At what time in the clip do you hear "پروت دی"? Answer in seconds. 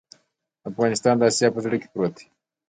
1.91-2.25